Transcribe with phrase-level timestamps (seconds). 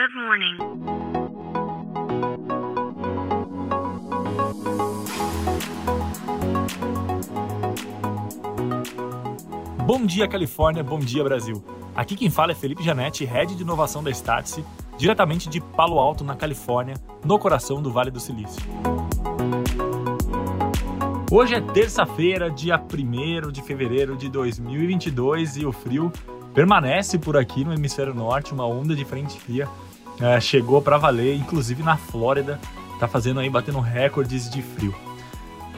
[0.00, 0.56] Good morning.
[9.84, 10.82] Bom dia, Califórnia.
[10.82, 11.62] Bom dia, Brasil.
[11.94, 14.64] Aqui quem fala é Felipe Janetti, Head de Inovação da Startse,
[14.96, 18.62] diretamente de Palo Alto, na Califórnia, no coração do Vale do Silício.
[21.30, 26.10] Hoje é terça-feira, dia 1 de fevereiro de 2022 e o frio
[26.54, 29.68] permanece por aqui no hemisfério norte, uma onda de frente fria
[30.20, 32.60] é, chegou para valer, inclusive na Flórida,
[32.98, 34.94] tá fazendo aí batendo recordes de frio.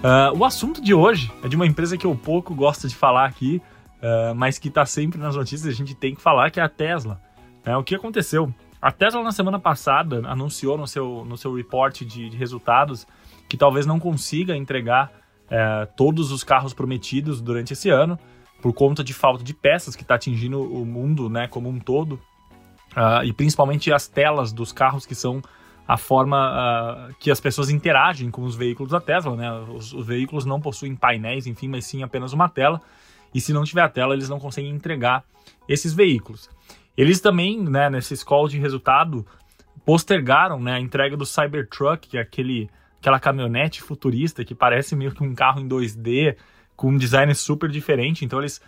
[0.00, 3.26] Uh, o assunto de hoje é de uma empresa que eu pouco gosto de falar
[3.26, 3.60] aqui,
[3.98, 6.68] uh, mas que está sempre nas notícias, a gente tem que falar, que é a
[6.70, 7.20] Tesla.
[7.64, 8.52] É, o que aconteceu?
[8.80, 13.06] A Tesla na semana passada anunciou no seu, no seu report de, de resultados
[13.46, 15.12] que talvez não consiga entregar
[15.46, 18.18] uh, todos os carros prometidos durante esse ano,
[18.62, 22.18] por conta de falta de peças que está atingindo o mundo né, como um todo,
[22.96, 25.42] uh, e principalmente as telas dos carros que são
[25.86, 29.34] a forma uh, que as pessoas interagem com os veículos da Tesla.
[29.34, 29.52] Né?
[29.74, 32.80] Os, os, veículos não possuem painéis, enfim, mas sim apenas uma tela,
[33.34, 35.24] e se não tiver a tela, eles não conseguem entregar
[35.68, 36.48] esses veículos.
[36.96, 39.26] Eles também, né, nesse call de resultado,
[39.84, 42.68] postergaram né, a entrega do Cybertruck, que é aquele,
[43.00, 46.36] aquela caminhonete futurista que parece meio que um carro em 2D,
[46.76, 48.24] com um design super diferente.
[48.24, 48.60] Então eles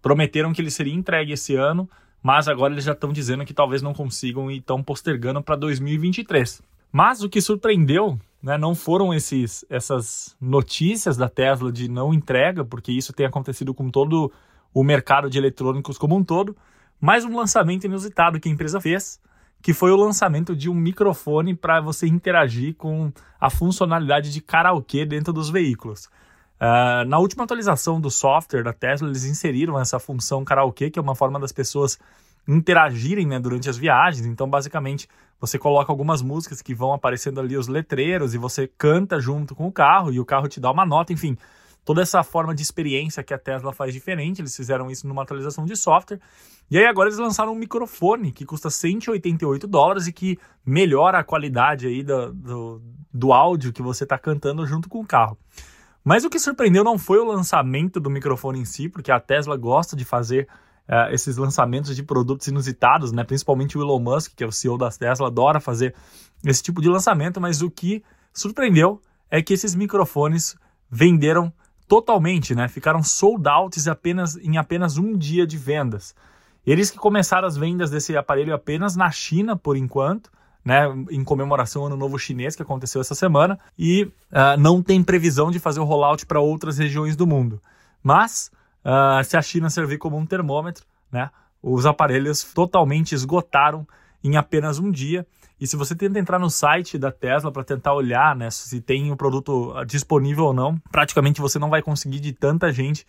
[0.00, 1.88] prometeram que ele seria entregue esse ano,
[2.22, 6.62] mas agora eles já estão dizendo que talvez não consigam e estão postergando para 2023.
[6.92, 12.64] Mas o que surpreendeu né, não foram esses, essas notícias da Tesla de não entrega,
[12.64, 14.32] porque isso tem acontecido com todo
[14.72, 16.56] o mercado de eletrônicos como um todo,
[17.00, 19.20] mas um lançamento inusitado que a empresa fez,
[19.62, 25.04] que foi o lançamento de um microfone para você interagir com a funcionalidade de karaokê
[25.04, 26.08] dentro dos veículos.
[26.60, 31.02] Uh, na última atualização do software da Tesla, eles inseriram essa função karaokê, que é
[31.02, 31.98] uma forma das pessoas
[32.46, 34.26] interagirem né, durante as viagens.
[34.26, 35.08] Então, basicamente,
[35.40, 39.66] você coloca algumas músicas que vão aparecendo ali os letreiros e você canta junto com
[39.66, 41.36] o carro e o carro te dá uma nota, enfim.
[41.82, 45.64] Toda essa forma de experiência que a Tesla faz diferente, eles fizeram isso numa atualização
[45.64, 46.20] de software.
[46.70, 51.24] E aí agora eles lançaram um microfone que custa 188 dólares e que melhora a
[51.24, 52.82] qualidade aí do, do,
[53.12, 55.38] do áudio que você está cantando junto com o carro.
[56.10, 59.56] Mas o que surpreendeu não foi o lançamento do microfone em si, porque a Tesla
[59.56, 60.48] gosta de fazer
[60.88, 63.22] uh, esses lançamentos de produtos inusitados, né?
[63.22, 65.94] principalmente o Elon Musk, que é o CEO da Tesla, adora fazer
[66.44, 68.02] esse tipo de lançamento, mas o que
[68.34, 69.00] surpreendeu
[69.30, 70.56] é que esses microfones
[70.90, 71.52] venderam
[71.86, 72.66] totalmente, né?
[72.66, 76.12] ficaram sold out apenas, em apenas um dia de vendas.
[76.66, 80.28] Eles que começaram as vendas desse aparelho apenas na China, por enquanto,
[80.64, 85.02] né, em comemoração ao Ano Novo Chinês, que aconteceu essa semana, e uh, não tem
[85.02, 87.60] previsão de fazer o rollout para outras regiões do mundo.
[88.02, 88.50] Mas,
[88.84, 91.30] uh, se a China servir como um termômetro, né,
[91.62, 93.86] os aparelhos totalmente esgotaram
[94.22, 95.26] em apenas um dia.
[95.60, 99.10] E se você tenta entrar no site da Tesla para tentar olhar né, se tem
[99.12, 103.06] o produto ah, disponível ou não, praticamente você não vai conseguir de tanta gente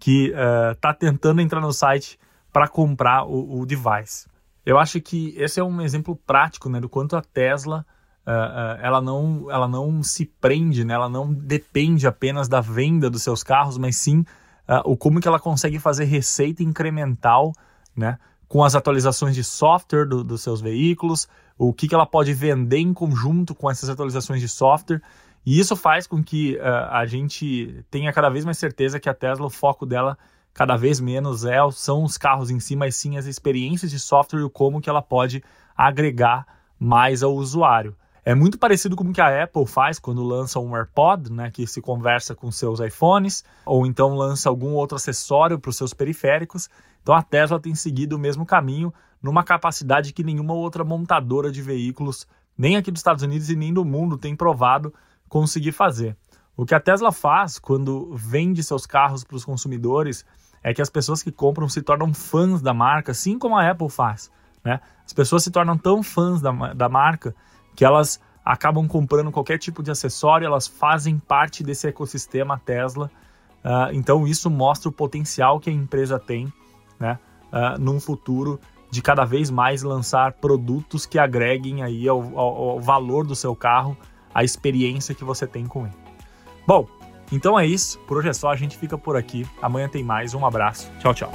[0.00, 0.32] que
[0.72, 2.18] está uh, tentando entrar no site
[2.52, 4.26] para comprar o, o device.
[4.64, 7.84] Eu acho que esse é um exemplo prático né, do quanto a Tesla
[8.26, 13.10] uh, uh, ela, não, ela não se prende, né, ela não depende apenas da venda
[13.10, 14.20] dos seus carros, mas sim
[14.68, 17.52] uh, o como que ela consegue fazer receita incremental
[17.94, 22.32] né, com as atualizações de software do, dos seus veículos, o que, que ela pode
[22.32, 25.02] vender em conjunto com essas atualizações de software.
[25.44, 29.46] E isso faz com que a gente tenha cada vez mais certeza que a Tesla,
[29.46, 30.16] o foco dela
[30.54, 34.44] cada vez menos é, são os carros em si, mas sim as experiências de software
[34.44, 35.42] e como que ela pode
[35.76, 36.46] agregar
[36.78, 37.96] mais ao usuário.
[38.24, 41.66] É muito parecido com o que a Apple faz quando lança um AirPod, né, que
[41.66, 46.70] se conversa com seus iPhones, ou então lança algum outro acessório para os seus periféricos.
[47.02, 51.60] Então a Tesla tem seguido o mesmo caminho, numa capacidade que nenhuma outra montadora de
[51.60, 52.26] veículos,
[52.56, 54.94] nem aqui dos Estados Unidos e nem do mundo, tem provado
[55.28, 56.16] conseguir fazer.
[56.56, 60.24] O que a Tesla faz quando vende seus carros para os consumidores
[60.62, 63.88] é que as pessoas que compram se tornam fãs da marca, assim como a Apple
[63.88, 64.30] faz.
[64.64, 64.80] Né?
[65.04, 67.34] As pessoas se tornam tão fãs da, da marca
[67.74, 73.10] que elas acabam comprando qualquer tipo de acessório, elas fazem parte desse ecossistema Tesla.
[73.64, 76.52] Uh, então isso mostra o potencial que a empresa tem
[76.98, 77.18] né,
[77.52, 78.60] uh, num futuro
[78.90, 83.56] de cada vez mais lançar produtos que agreguem aí ao, ao, ao valor do seu
[83.56, 83.96] carro,
[84.34, 86.01] a experiência que você tem com ele.
[86.66, 86.86] Bom,
[87.30, 87.98] então é isso.
[88.00, 88.50] Por hoje é só.
[88.50, 89.46] A gente fica por aqui.
[89.60, 90.34] Amanhã tem mais.
[90.34, 90.90] Um abraço.
[91.00, 91.32] Tchau, tchau.